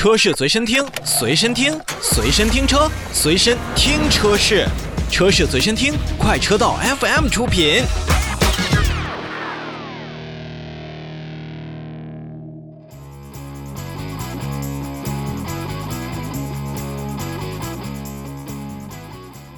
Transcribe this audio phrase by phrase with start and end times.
[0.00, 4.66] 车市随身听，随身听，随身听车，随身听车市，
[5.10, 7.82] 车市随身听，快车道 FM 出品。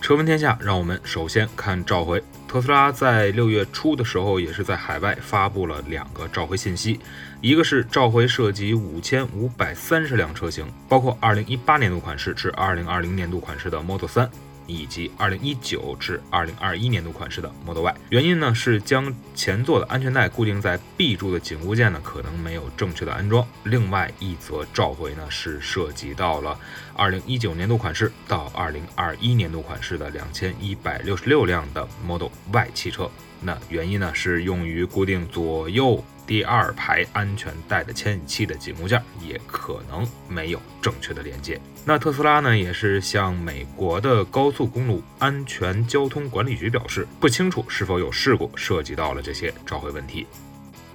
[0.01, 2.21] 车闻天下，让我们首先看召回。
[2.53, 7.01] 特斯拉在六月初的时候，也是在海外发布了两个召回信息，
[7.41, 14.31] 一个是召回涉及五千五百三十辆车型，包括二零一八年度款式至二零二零年度款式的 Model 三。
[14.67, 23.47] 以及二零一九至二零二一年度款式的 Model Y，原因呢是将前座的安全带固定在 B 柱的紧固件呢可能没有正确的安装。
[23.65, 26.59] 另外一则召回呢是涉及到了
[26.95, 33.11] 二零一九年度款式到二零二一年度款式的两千一百六十六辆的 Model Y 汽车。
[33.41, 41.61] 那原因呢是用于固定左右第二排安全带的牵引器的紧固件也可能没有正确的连接。
[41.85, 50.27] 那特斯拉呢也是向美国的高速公路安全交通管理局表示，不清楚是否有事故涉及到了这些召回问题。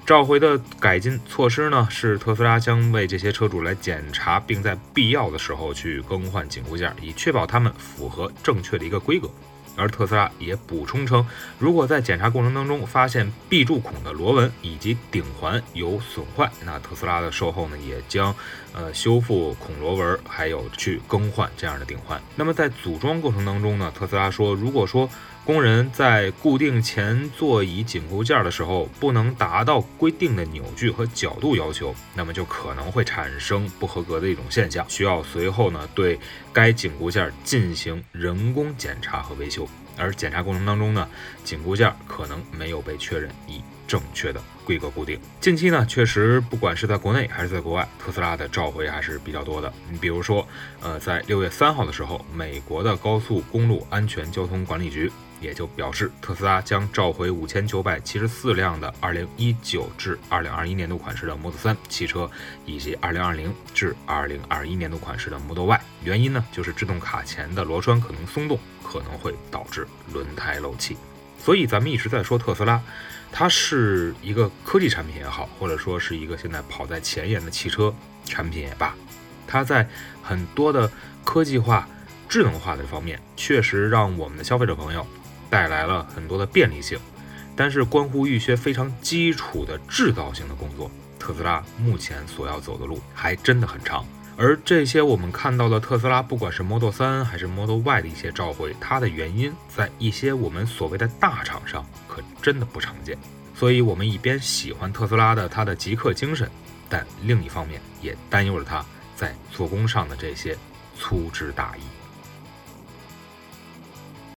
[0.05, 9.29] 召回的改进措施呢是特斯拉将为这些车主来检查，并在必要的时候去更换紧固件，以确保他们符合正确的一个规格。
[9.77, 11.25] 而特斯拉也补充称，
[11.59, 18.35] 如果在检查过程当中发现 B 柱孔的螺纹以及顶环有损坏，那特斯拉的售后呢也将
[18.73, 22.21] 呃修复孔螺纹，还有去更换这样的顶环。
[22.35, 25.09] 那么在组装过程当中呢，特斯拉说，如果说
[25.45, 36.19] 工人在固定前座椅紧固件的时候不能达到规定的扭矩和角度要求，那么就可能会产生不合格的一种现象，需要随后呢对
[36.51, 39.66] 该紧固件进行人工检查和维修。
[39.97, 41.07] 而检查过程当中呢，
[41.43, 45.19] 紧固件可能没有被确认以正确的规格固定。
[45.39, 49.73] 近期呢，确实不管是在国内还是在国外，特斯拉的召回还是比较多的。
[49.89, 50.47] 你比如说，
[50.81, 55.11] 呃，在六月三号的时候，美国的高速公路安全交通管理局。
[55.39, 62.29] 也就表示，特斯拉将召回五千九百七十四辆的二零一九至二零二一年度款式的 Model 3汽车，
[62.65, 65.81] 以及二零二零至二零二一年度款式的 Model Y。
[66.03, 70.97] 原因呢，就是制动卡钳的螺栓可能松动，可能会导致轮胎漏气。
[71.39, 72.81] 所以咱们一直在说特斯拉，
[73.31, 77.93] 它是一个科技产品也好，或者说是一个现在跑在前沿的汽车
[78.25, 78.95] 产品也罢，
[79.45, 79.87] 它在
[80.23, 80.91] 很多的
[81.23, 81.87] 科技化、
[82.27, 85.05] 智能化的方面，确实让我们的消费者朋友。
[85.49, 86.99] 带来了很多的便利性，
[87.55, 94.05] 但是关乎一些非常基础的制造性的工作，特斯拉目前所要走的路还真的很长。
[94.39, 103.17] 而这些我们看到的特斯拉，不管是 Model 3还是 Model Y 的一些召回，它的原因在一些我们所谓的大厂上可真的不常见。
[103.55, 106.47] 所以，我们一边喜欢特斯拉的它的极客精神，
[106.87, 110.55] 但另一方面也担忧着它在做工上的这些
[110.95, 111.83] 粗枝大叶。